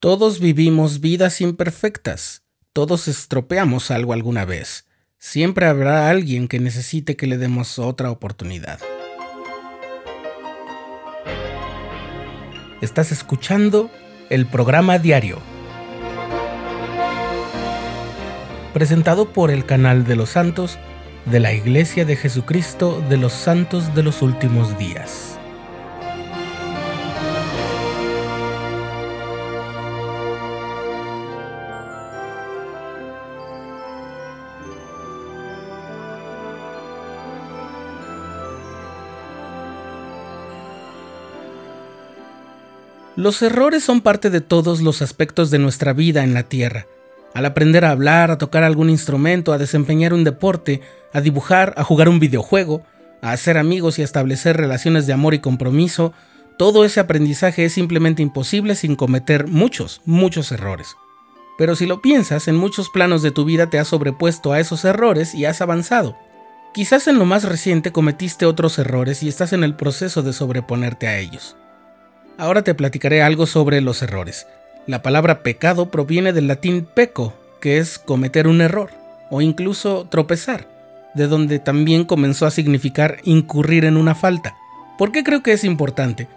Todos 0.00 0.38
vivimos 0.38 1.00
vidas 1.00 1.40
imperfectas, 1.40 2.44
todos 2.72 3.08
estropeamos 3.08 3.90
algo 3.90 4.12
alguna 4.12 4.44
vez. 4.44 4.86
Siempre 5.18 5.66
habrá 5.66 6.08
alguien 6.08 6.46
que 6.46 6.60
necesite 6.60 7.16
que 7.16 7.26
le 7.26 7.36
demos 7.36 7.80
otra 7.80 8.12
oportunidad. 8.12 8.78
Estás 12.80 13.10
escuchando 13.10 13.90
el 14.30 14.46
programa 14.46 15.00
diario, 15.00 15.40
presentado 18.72 19.32
por 19.32 19.50
el 19.50 19.66
canal 19.66 20.04
de 20.04 20.14
los 20.14 20.28
santos 20.28 20.78
de 21.24 21.40
la 21.40 21.52
Iglesia 21.52 22.04
de 22.04 22.14
Jesucristo 22.14 23.04
de 23.08 23.16
los 23.16 23.32
Santos 23.32 23.96
de 23.96 24.04
los 24.04 24.22
Últimos 24.22 24.78
Días. 24.78 25.37
Los 43.18 43.42
errores 43.42 43.82
son 43.82 44.00
parte 44.00 44.30
de 44.30 44.40
todos 44.40 44.80
los 44.80 45.02
aspectos 45.02 45.50
de 45.50 45.58
nuestra 45.58 45.92
vida 45.92 46.22
en 46.22 46.34
la 46.34 46.44
Tierra. 46.44 46.86
Al 47.34 47.46
aprender 47.46 47.84
a 47.84 47.90
hablar, 47.90 48.30
a 48.30 48.38
tocar 48.38 48.62
algún 48.62 48.90
instrumento, 48.90 49.52
a 49.52 49.58
desempeñar 49.58 50.14
un 50.14 50.22
deporte, 50.22 50.82
a 51.12 51.20
dibujar, 51.20 51.74
a 51.76 51.82
jugar 51.82 52.08
un 52.08 52.20
videojuego, 52.20 52.84
a 53.20 53.32
hacer 53.32 53.58
amigos 53.58 53.98
y 53.98 54.02
a 54.02 54.04
establecer 54.04 54.56
relaciones 54.56 55.08
de 55.08 55.14
amor 55.14 55.34
y 55.34 55.40
compromiso, 55.40 56.12
todo 56.58 56.84
ese 56.84 57.00
aprendizaje 57.00 57.64
es 57.64 57.72
simplemente 57.72 58.22
imposible 58.22 58.76
sin 58.76 58.94
cometer 58.94 59.48
muchos, 59.48 60.00
muchos 60.04 60.52
errores. 60.52 60.94
Pero 61.58 61.74
si 61.74 61.86
lo 61.86 62.00
piensas, 62.00 62.46
en 62.46 62.54
muchos 62.54 62.88
planos 62.88 63.22
de 63.22 63.32
tu 63.32 63.44
vida 63.44 63.68
te 63.68 63.80
has 63.80 63.88
sobrepuesto 63.88 64.52
a 64.52 64.60
esos 64.60 64.84
errores 64.84 65.34
y 65.34 65.44
has 65.44 65.60
avanzado. 65.60 66.16
Quizás 66.72 67.08
en 67.08 67.18
lo 67.18 67.24
más 67.24 67.42
reciente 67.42 67.90
cometiste 67.90 68.46
otros 68.46 68.78
errores 68.78 69.24
y 69.24 69.28
estás 69.28 69.52
en 69.52 69.64
el 69.64 69.74
proceso 69.74 70.22
de 70.22 70.32
sobreponerte 70.32 71.08
a 71.08 71.18
ellos. 71.18 71.56
Ahora 72.38 72.62
te 72.62 72.72
platicaré 72.72 73.20
algo 73.20 73.46
sobre 73.46 73.80
los 73.80 74.00
errores. 74.00 74.46
La 74.86 75.02
palabra 75.02 75.42
pecado 75.42 75.90
proviene 75.90 76.32
del 76.32 76.46
latín 76.46 76.86
peco, 76.86 77.34
que 77.60 77.78
es 77.78 77.98
cometer 77.98 78.46
un 78.46 78.60
error, 78.60 78.90
o 79.28 79.40
incluso 79.40 80.06
tropezar, 80.08 80.68
de 81.14 81.26
donde 81.26 81.58
también 81.58 82.04
comenzó 82.04 82.46
a 82.46 82.52
significar 82.52 83.18
incurrir 83.24 83.84
en 83.84 83.96
una 83.96 84.14
falta. 84.14 84.56
¿Por 84.96 85.10
qué 85.10 85.24
creo 85.24 85.42
que 85.42 85.52
es 85.52 85.64
importante? 85.64 86.28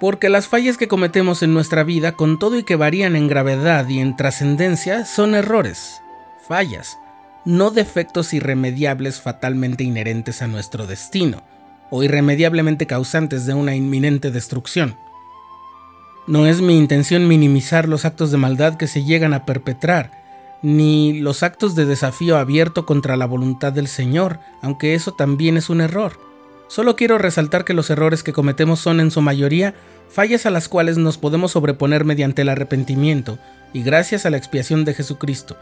Porque 0.00 0.30
las 0.30 0.48
fallas 0.48 0.78
que 0.78 0.88
cometemos 0.88 1.42
en 1.42 1.52
nuestra 1.52 1.84
vida, 1.84 2.12
con 2.12 2.38
todo 2.38 2.58
y 2.58 2.64
que 2.64 2.76
varían 2.76 3.14
en 3.14 3.28
gravedad 3.28 3.86
y 3.90 4.00
en 4.00 4.16
trascendencia, 4.16 5.04
son 5.04 5.34
errores, 5.34 6.00
fallas, 6.48 6.96
no 7.44 7.70
defectos 7.70 8.32
irremediables 8.32 9.20
fatalmente 9.20 9.84
inherentes 9.84 10.40
a 10.40 10.46
nuestro 10.46 10.86
destino, 10.86 11.42
o 11.90 12.02
irremediablemente 12.02 12.86
causantes 12.86 13.44
de 13.44 13.52
una 13.52 13.74
inminente 13.74 14.30
destrucción. 14.30 14.96
No 16.26 16.46
es 16.46 16.60
mi 16.60 16.76
intención 16.76 17.28
minimizar 17.28 17.88
los 17.88 18.04
actos 18.04 18.32
de 18.32 18.36
maldad 18.36 18.76
que 18.76 18.88
se 18.88 19.04
llegan 19.04 19.32
a 19.32 19.44
perpetrar, 19.44 20.10
ni 20.60 21.20
los 21.20 21.44
actos 21.44 21.76
de 21.76 21.86
desafío 21.86 22.36
abierto 22.36 22.84
contra 22.84 23.16
la 23.16 23.26
voluntad 23.26 23.72
del 23.72 23.86
Señor, 23.86 24.40
aunque 24.60 24.94
eso 24.94 25.12
también 25.12 25.56
es 25.56 25.70
un 25.70 25.80
error. 25.80 26.18
Solo 26.66 26.96
quiero 26.96 27.18
resaltar 27.18 27.64
que 27.64 27.74
los 27.74 27.90
errores 27.90 28.24
que 28.24 28.32
cometemos 28.32 28.80
son 28.80 28.98
en 28.98 29.12
su 29.12 29.20
mayoría 29.20 29.74
fallas 30.08 30.46
a 30.46 30.50
las 30.50 30.68
cuales 30.68 30.98
nos 30.98 31.16
podemos 31.16 31.52
sobreponer 31.52 32.04
mediante 32.04 32.42
el 32.42 32.48
arrepentimiento 32.48 33.38
y 33.72 33.84
gracias 33.84 34.26
a 34.26 34.30
la 34.30 34.36
expiación 34.36 34.84
de 34.84 34.94
Jesucristo, 34.94 35.56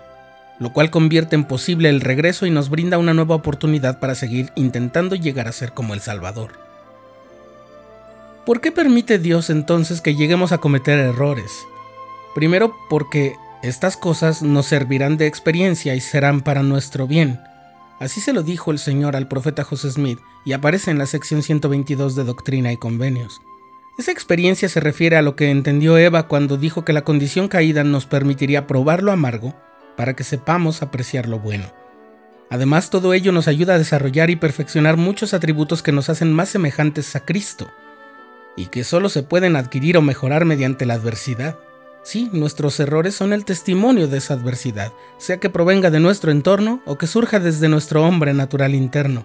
lo 0.59 0.73
cual 0.73 0.91
convierte 0.91 1.37
en 1.37 1.45
posible 1.45 1.91
el 1.91 2.01
regreso 2.01 2.47
y 2.47 2.51
nos 2.51 2.71
brinda 2.71 2.97
una 2.97 3.13
nueva 3.13 3.35
oportunidad 3.35 4.01
para 4.01 4.15
seguir 4.15 4.51
intentando 4.55 5.15
llegar 5.15 5.47
a 5.47 5.53
ser 5.53 5.73
como 5.73 5.93
el 5.93 6.01
Salvador. 6.01 6.64
¿Por 8.47 8.61
qué 8.61 8.71
permite 8.71 9.19
Dios 9.19 9.49
entonces 9.49 10.03
que 10.03 10.15
lleguemos 10.15 10.53
a 10.53 10.59
cometer 10.59 10.99
errores? 10.99 11.67
Primero 12.35 12.77
porque 12.91 13.37
estas 13.63 13.97
cosas 13.97 14.43
nos 14.43 14.67
servirán 14.67 15.17
de 15.17 15.27
experiencia 15.27 15.95
y 15.95 16.01
serán 16.03 16.43
para 16.43 16.63
nuestro 16.63 17.07
bien. 17.07 17.41
Así 18.01 18.21
se 18.21 18.35
lo 18.35 18.43
dijo 18.43 18.71
el 18.71 18.79
Señor 18.79 19.17
al 19.17 19.29
profeta 19.29 19.65
José 19.65 19.91
Smith 19.93 20.19
y 20.45 20.53
aparece 20.53 20.91
en 20.91 20.99
la 20.99 21.07
sección 21.07 21.43
122 21.43 22.17
de 22.17 22.25
Doctrina 22.25 22.71
y 22.71 22.77
Convenios. 22.77 23.41
Esa 23.97 24.13
experiencia 24.13 24.69
se 24.69 24.81
refiere 24.81 25.17
a 25.17 25.23
lo 25.23 25.37
que 25.37 25.51
entendió 25.51 25.97
Eva 25.97 26.29
cuando 26.29 26.59
dijo 26.59 26.85
que 26.85 26.93
la 26.93 27.05
condición 27.05 27.49
caída 27.49 27.83
nos 27.83 28.05
permitiría 28.05 28.67
probar 28.67 29.03
lo 29.03 29.11
amargo 29.11 29.55
para 29.97 30.15
que 30.15 30.25
sepamos 30.25 30.83
apreciar 30.83 31.31
lo 31.31 31.39
bueno. 31.39 31.73
Además, 32.51 32.91
todo 32.91 33.15
ello 33.15 33.33
nos 33.33 33.49
ayuda 33.49 33.77
a 33.77 33.79
desarrollar 33.79 34.29
y 34.29 34.37
perfeccionar 34.37 34.99
muchos 34.99 35.33
atributos 35.33 35.83
que 35.83 35.93
nos 35.93 36.11
hacen 36.11 36.31
más 36.31 36.51
semejantes 36.51 37.17
a 37.17 37.25
Cristo 37.25 37.71
y 38.57 38.67
que 38.67 38.85
solo 38.85 39.09
se 39.09 39.23
pueden 39.23 39.57
adquirir 39.57 39.97
o 39.97 40.03
mejorar 40.03 40.45
mediante 40.45 40.87
la 40.87 40.95
adversidad. 40.95 41.59
Sí, 42.03 42.29
nuestros 42.33 42.79
errores 42.81 43.15
son 43.15 43.33
el 43.33 43.45
testimonio 43.45 44.09
de 44.09 44.19
esa 44.19 44.35
adversidad, 44.35 44.93
sea 45.17 45.39
que 45.39 45.51
provenga 45.51 45.91
de 45.91 46.01
nuestro 46.01 46.31
entorno 46.31 46.83
o 46.85 46.99
que 46.99 47.07
surja 47.07 47.41
desde 47.41 47.69
nuestro 47.69 48.05
hombre 48.05 48.35
natural 48.35 48.75
interno. 48.75 49.25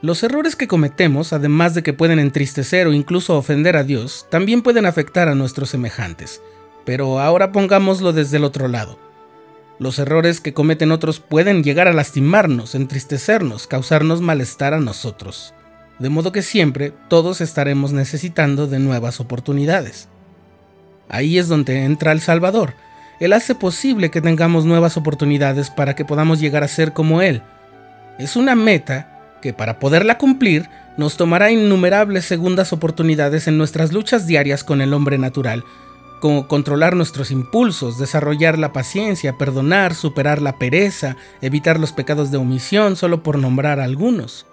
Los 0.00 0.22
errores 0.22 0.56
que 0.56 0.68
cometemos, 0.68 1.32
además 1.32 1.74
de 1.74 1.82
que 1.82 1.92
pueden 1.92 2.18
entristecer 2.18 2.86
o 2.86 2.92
incluso 2.92 3.36
ofender 3.36 3.76
a 3.76 3.84
Dios, 3.84 4.26
también 4.30 4.62
pueden 4.62 4.86
afectar 4.86 5.28
a 5.28 5.34
nuestros 5.34 5.70
semejantes. 5.70 6.42
Pero 6.84 7.20
ahora 7.20 7.52
pongámoslo 7.52 8.12
desde 8.12 8.36
el 8.36 8.44
otro 8.44 8.68
lado. 8.68 8.98
Los 9.78 9.98
errores 9.98 10.40
que 10.40 10.52
cometen 10.52 10.92
otros 10.92 11.20
pueden 11.20 11.64
llegar 11.64 11.88
a 11.88 11.94
lastimarnos, 11.94 12.74
entristecernos, 12.74 13.66
causarnos 13.66 14.20
malestar 14.20 14.74
a 14.74 14.80
nosotros 14.80 15.54
de 15.98 16.08
modo 16.08 16.32
que 16.32 16.42
siempre 16.42 16.92
todos 17.08 17.40
estaremos 17.40 17.92
necesitando 17.92 18.66
de 18.66 18.78
nuevas 18.78 19.20
oportunidades. 19.20 20.08
Ahí 21.08 21.38
es 21.38 21.48
donde 21.48 21.84
entra 21.84 22.12
el 22.12 22.20
Salvador. 22.20 22.74
Él 23.20 23.32
hace 23.32 23.54
posible 23.54 24.10
que 24.10 24.20
tengamos 24.20 24.64
nuevas 24.64 24.96
oportunidades 24.96 25.70
para 25.70 25.94
que 25.94 26.04
podamos 26.04 26.40
llegar 26.40 26.64
a 26.64 26.68
ser 26.68 26.92
como 26.92 27.22
Él. 27.22 27.42
Es 28.18 28.36
una 28.36 28.54
meta 28.54 29.38
que 29.40 29.52
para 29.52 29.78
poderla 29.78 30.18
cumplir 30.18 30.68
nos 30.96 31.16
tomará 31.16 31.50
innumerables 31.50 32.24
segundas 32.24 32.72
oportunidades 32.72 33.46
en 33.46 33.58
nuestras 33.58 33.92
luchas 33.92 34.26
diarias 34.26 34.64
con 34.64 34.80
el 34.80 34.94
hombre 34.94 35.18
natural, 35.18 35.64
como 36.20 36.48
controlar 36.48 36.96
nuestros 36.96 37.30
impulsos, 37.30 37.98
desarrollar 37.98 38.58
la 38.58 38.72
paciencia, 38.72 39.36
perdonar, 39.36 39.94
superar 39.94 40.40
la 40.40 40.56
pereza, 40.58 41.16
evitar 41.42 41.78
los 41.78 41.92
pecados 41.92 42.30
de 42.30 42.38
omisión, 42.38 42.96
solo 42.96 43.22
por 43.22 43.38
nombrar 43.38 43.80
algunos. 43.80 44.46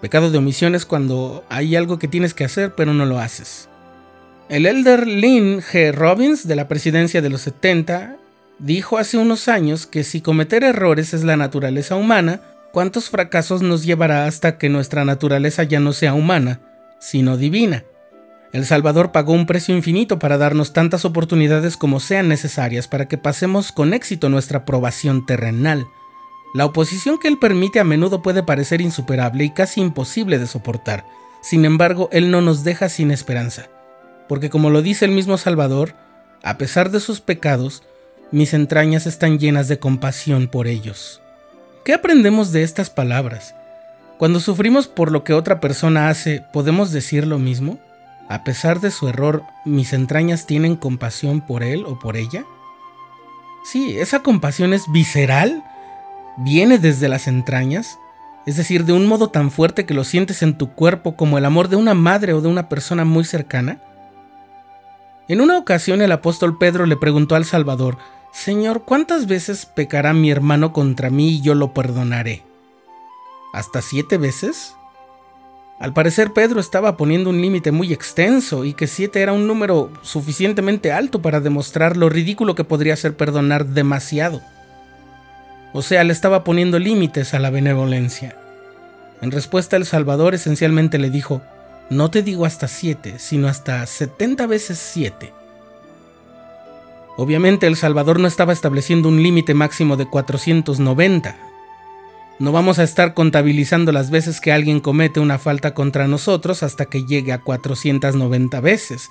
Pecado 0.00 0.30
de 0.30 0.38
omisión 0.38 0.74
es 0.74 0.84
cuando 0.84 1.44
hay 1.48 1.76
algo 1.76 1.98
que 1.98 2.08
tienes 2.08 2.34
que 2.34 2.44
hacer 2.44 2.74
pero 2.74 2.92
no 2.92 3.06
lo 3.06 3.18
haces. 3.18 3.68
El 4.48 4.66
elder 4.66 5.06
Lynn 5.06 5.60
G. 5.60 5.92
Robbins 5.92 6.46
de 6.46 6.56
la 6.56 6.68
presidencia 6.68 7.20
de 7.22 7.30
los 7.30 7.40
70 7.42 8.16
dijo 8.58 8.98
hace 8.98 9.18
unos 9.18 9.48
años 9.48 9.86
que 9.86 10.04
si 10.04 10.20
cometer 10.20 10.64
errores 10.64 11.14
es 11.14 11.24
la 11.24 11.36
naturaleza 11.36 11.96
humana, 11.96 12.40
¿cuántos 12.72 13.10
fracasos 13.10 13.62
nos 13.62 13.84
llevará 13.84 14.26
hasta 14.26 14.58
que 14.58 14.68
nuestra 14.68 15.04
naturaleza 15.04 15.62
ya 15.64 15.80
no 15.80 15.92
sea 15.92 16.14
humana, 16.14 16.60
sino 17.00 17.36
divina? 17.36 17.84
El 18.52 18.64
Salvador 18.64 19.12
pagó 19.12 19.32
un 19.32 19.46
precio 19.46 19.76
infinito 19.76 20.18
para 20.18 20.38
darnos 20.38 20.72
tantas 20.72 21.04
oportunidades 21.04 21.76
como 21.76 22.00
sean 22.00 22.28
necesarias 22.28 22.88
para 22.88 23.08
que 23.08 23.18
pasemos 23.18 23.72
con 23.72 23.92
éxito 23.92 24.28
nuestra 24.28 24.64
probación 24.64 25.26
terrenal. 25.26 25.86
La 26.56 26.64
oposición 26.64 27.18
que 27.18 27.28
él 27.28 27.36
permite 27.38 27.80
a 27.80 27.84
menudo 27.84 28.22
puede 28.22 28.42
parecer 28.42 28.80
insuperable 28.80 29.44
y 29.44 29.50
casi 29.50 29.82
imposible 29.82 30.38
de 30.38 30.46
soportar. 30.46 31.04
Sin 31.42 31.66
embargo, 31.66 32.08
él 32.12 32.30
no 32.30 32.40
nos 32.40 32.64
deja 32.64 32.88
sin 32.88 33.10
esperanza. 33.10 33.66
Porque 34.26 34.48
como 34.48 34.70
lo 34.70 34.80
dice 34.80 35.04
el 35.04 35.10
mismo 35.10 35.36
Salvador, 35.36 35.92
a 36.42 36.56
pesar 36.56 36.90
de 36.90 37.00
sus 37.00 37.20
pecados, 37.20 37.82
mis 38.32 38.54
entrañas 38.54 39.06
están 39.06 39.38
llenas 39.38 39.68
de 39.68 39.78
compasión 39.78 40.48
por 40.48 40.66
ellos. 40.66 41.20
¿Qué 41.84 41.92
aprendemos 41.92 42.52
de 42.52 42.62
estas 42.62 42.88
palabras? 42.88 43.54
Cuando 44.16 44.40
sufrimos 44.40 44.88
por 44.88 45.12
lo 45.12 45.24
que 45.24 45.34
otra 45.34 45.60
persona 45.60 46.08
hace, 46.08 46.42
¿podemos 46.54 46.90
decir 46.90 47.26
lo 47.26 47.38
mismo? 47.38 47.78
A 48.30 48.44
pesar 48.44 48.80
de 48.80 48.90
su 48.90 49.08
error, 49.08 49.42
¿mis 49.66 49.92
entrañas 49.92 50.46
tienen 50.46 50.76
compasión 50.76 51.42
por 51.42 51.62
él 51.62 51.84
o 51.84 51.98
por 51.98 52.16
ella? 52.16 52.46
Sí, 53.70 53.98
esa 53.98 54.22
compasión 54.22 54.72
es 54.72 54.90
visceral 54.90 55.62
viene 56.36 56.78
desde 56.78 57.08
las 57.08 57.26
entrañas, 57.26 57.98
es 58.46 58.56
decir, 58.56 58.84
de 58.84 58.92
un 58.92 59.06
modo 59.06 59.28
tan 59.28 59.50
fuerte 59.50 59.86
que 59.86 59.94
lo 59.94 60.04
sientes 60.04 60.42
en 60.42 60.56
tu 60.56 60.70
cuerpo 60.70 61.16
como 61.16 61.38
el 61.38 61.44
amor 61.44 61.68
de 61.68 61.76
una 61.76 61.94
madre 61.94 62.32
o 62.32 62.40
de 62.40 62.48
una 62.48 62.68
persona 62.68 63.04
muy 63.04 63.24
cercana? 63.24 63.80
En 65.28 65.40
una 65.40 65.58
ocasión 65.58 66.00
el 66.02 66.12
apóstol 66.12 66.56
Pedro 66.56 66.86
le 66.86 66.96
preguntó 66.96 67.34
al 67.34 67.44
Salvador, 67.44 67.98
Señor, 68.32 68.84
¿cuántas 68.84 69.26
veces 69.26 69.66
pecará 69.66 70.12
mi 70.12 70.30
hermano 70.30 70.72
contra 70.72 71.10
mí 71.10 71.30
y 71.30 71.40
yo 71.40 71.54
lo 71.54 71.74
perdonaré? 71.74 72.44
¿Hasta 73.52 73.82
siete 73.82 74.18
veces? 74.18 74.76
Al 75.78 75.92
parecer 75.92 76.32
Pedro 76.32 76.60
estaba 76.60 76.96
poniendo 76.96 77.30
un 77.30 77.40
límite 77.40 77.70
muy 77.72 77.92
extenso 77.92 78.64
y 78.64 78.72
que 78.72 78.86
7 78.86 79.20
era 79.20 79.32
un 79.32 79.46
número 79.46 79.90
suficientemente 80.02 80.90
alto 80.90 81.20
para 81.20 81.40
demostrar 81.40 81.96
lo 81.96 82.08
ridículo 82.08 82.54
que 82.54 82.64
podría 82.64 82.96
ser 82.96 83.16
perdonar 83.16 83.66
demasiado. 83.66 84.40
O 85.76 85.82
sea, 85.82 86.04
le 86.04 86.14
estaba 86.14 86.42
poniendo 86.42 86.78
límites 86.78 87.34
a 87.34 87.38
la 87.38 87.50
benevolencia. 87.50 88.34
En 89.20 89.30
respuesta, 89.30 89.76
el 89.76 89.84
Salvador 89.84 90.34
esencialmente 90.34 90.96
le 90.96 91.10
dijo, 91.10 91.42
no 91.90 92.10
te 92.10 92.22
digo 92.22 92.46
hasta 92.46 92.66
7, 92.66 93.16
sino 93.18 93.46
hasta 93.46 93.84
70 93.84 94.46
veces 94.46 94.78
7. 94.78 95.34
Obviamente 97.18 97.66
el 97.66 97.76
Salvador 97.76 98.18
no 98.18 98.26
estaba 98.26 98.54
estableciendo 98.54 99.10
un 99.10 99.22
límite 99.22 99.52
máximo 99.52 99.98
de 99.98 100.08
490, 100.08 101.36
no 102.38 102.52
vamos 102.52 102.78
a 102.78 102.82
estar 102.82 103.12
contabilizando 103.12 103.92
las 103.92 104.10
veces 104.10 104.40
que 104.40 104.52
alguien 104.52 104.80
comete 104.80 105.20
una 105.20 105.38
falta 105.38 105.74
contra 105.74 106.08
nosotros 106.08 106.62
hasta 106.62 106.86
que 106.86 107.04
llegue 107.04 107.32
a 107.32 107.42
490 107.42 108.60
veces, 108.62 109.10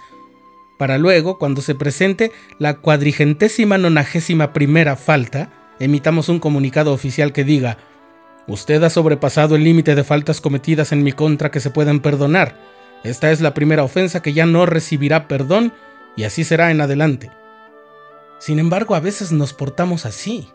para 0.80 0.98
luego, 0.98 1.38
cuando 1.38 1.62
se 1.62 1.76
presente 1.76 2.32
la 2.58 2.78
cuadrigentésima 2.78 3.78
nonagésima 3.78 4.52
primera 4.52 4.96
falta, 4.96 5.52
emitamos 5.80 6.30
un 6.30 6.40
comunicado 6.40 6.94
oficial 6.94 7.34
que 7.34 7.44
diga, 7.44 7.78
Usted 8.48 8.84
ha 8.84 8.90
sobrepasado 8.90 9.56
el 9.56 9.64
límite 9.64 9.96
de 9.96 10.04
faltas 10.04 10.40
cometidas 10.40 10.92
en 10.92 11.04
mi 11.04 11.12
contra 11.12 11.50
que 11.50 11.60
se 11.60 11.72
pueden 11.72 12.00
perdonar. 12.00 12.56
Esta 13.04 13.32
es 13.32 13.42
la 13.42 13.54
primera 13.54 13.84
ofensa 13.84 14.22
que 14.22 14.34
ya 14.34 14.46
no 14.46 14.66
recibirá 14.66 15.28
perdón 15.28 15.74
y 16.16 16.24
así 16.24 16.44
será 16.44 16.70
en 16.72 16.82
adelante. 16.82 17.32
Sin 18.40 18.60
embargo, 18.60 18.94
a 18.96 19.00
veces 19.00 19.32
nos 19.32 19.54
portamos 19.54 20.06
así. 20.06 20.50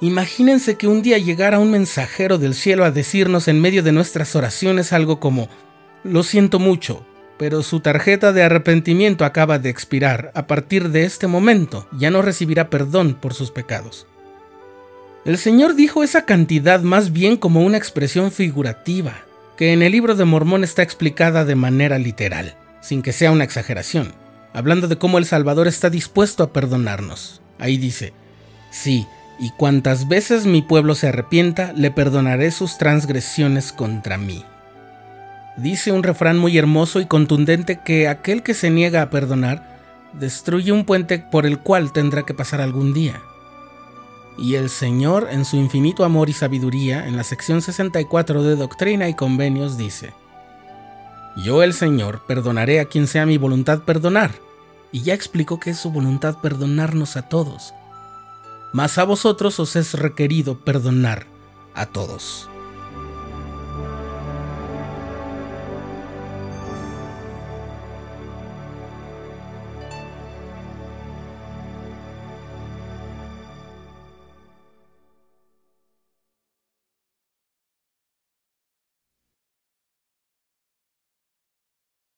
Imagínense 0.00 0.76
que 0.76 0.88
un 0.88 1.02
día 1.02 1.18
llegara 1.18 1.60
un 1.60 1.70
mensajero 1.70 2.38
del 2.38 2.54
cielo 2.54 2.84
a 2.84 2.90
decirnos 2.90 3.48
en 3.48 3.60
medio 3.60 3.82
de 3.82 3.92
nuestras 3.92 4.34
oraciones 4.34 4.92
algo 4.92 5.20
como, 5.20 5.48
lo 6.02 6.22
siento 6.22 6.58
mucho, 6.58 7.06
pero 7.38 7.62
su 7.62 7.80
tarjeta 7.80 8.32
de 8.32 8.42
arrepentimiento 8.42 9.24
acaba 9.24 9.58
de 9.58 9.70
expirar. 9.70 10.32
A 10.34 10.46
partir 10.46 10.90
de 10.90 11.04
este 11.04 11.28
momento 11.28 11.88
ya 11.92 12.10
no 12.10 12.20
recibirá 12.20 12.68
perdón 12.68 13.14
por 13.14 13.32
sus 13.32 13.52
pecados. 13.52 14.06
El 15.26 15.38
Señor 15.38 15.74
dijo 15.74 16.04
esa 16.04 16.24
cantidad 16.24 16.82
más 16.82 17.12
bien 17.12 17.36
como 17.36 17.62
una 17.62 17.76
expresión 17.76 18.30
figurativa, 18.30 19.14
que 19.56 19.72
en 19.72 19.82
el 19.82 19.90
libro 19.90 20.14
de 20.14 20.24
Mormón 20.24 20.62
está 20.62 20.84
explicada 20.84 21.44
de 21.44 21.56
manera 21.56 21.98
literal, 21.98 22.54
sin 22.80 23.02
que 23.02 23.12
sea 23.12 23.32
una 23.32 23.42
exageración, 23.42 24.12
hablando 24.52 24.86
de 24.86 24.98
cómo 24.98 25.18
el 25.18 25.24
Salvador 25.24 25.66
está 25.66 25.90
dispuesto 25.90 26.44
a 26.44 26.52
perdonarnos. 26.52 27.42
Ahí 27.58 27.76
dice, 27.76 28.12
sí, 28.70 29.04
y 29.40 29.50
cuantas 29.50 30.06
veces 30.06 30.46
mi 30.46 30.62
pueblo 30.62 30.94
se 30.94 31.08
arrepienta, 31.08 31.72
le 31.72 31.90
perdonaré 31.90 32.52
sus 32.52 32.78
transgresiones 32.78 33.72
contra 33.72 34.18
mí. 34.18 34.44
Dice 35.56 35.90
un 35.90 36.04
refrán 36.04 36.38
muy 36.38 36.56
hermoso 36.56 37.00
y 37.00 37.06
contundente 37.06 37.80
que 37.84 38.06
aquel 38.06 38.44
que 38.44 38.54
se 38.54 38.70
niega 38.70 39.02
a 39.02 39.10
perdonar 39.10 39.80
destruye 40.12 40.70
un 40.70 40.84
puente 40.84 41.18
por 41.18 41.46
el 41.46 41.58
cual 41.58 41.92
tendrá 41.92 42.22
que 42.22 42.32
pasar 42.32 42.60
algún 42.60 42.94
día. 42.94 43.20
Y 44.38 44.56
el 44.56 44.68
Señor, 44.70 45.28
en 45.30 45.44
su 45.44 45.56
infinito 45.56 46.04
amor 46.04 46.28
y 46.28 46.32
sabiduría, 46.32 47.06
en 47.06 47.16
la 47.16 47.24
sección 47.24 47.62
64 47.62 48.42
de 48.42 48.56
Doctrina 48.56 49.08
y 49.08 49.14
Convenios, 49.14 49.78
dice, 49.78 50.12
Yo 51.36 51.62
el 51.62 51.72
Señor 51.72 52.24
perdonaré 52.26 52.80
a 52.80 52.84
quien 52.84 53.06
sea 53.06 53.26
mi 53.26 53.38
voluntad 53.38 53.82
perdonar. 53.82 54.32
Y 54.92 55.02
ya 55.02 55.14
explicó 55.14 55.58
que 55.58 55.70
es 55.70 55.78
su 55.78 55.90
voluntad 55.90 56.38
perdonarnos 56.40 57.16
a 57.16 57.22
todos 57.22 57.74
mas 58.76 58.98
a 58.98 59.04
vosotros 59.04 59.58
os 59.58 59.74
es 59.74 59.94
requerido 59.94 60.58
perdonar 60.58 61.26
a 61.74 61.86
todos. 61.86 62.50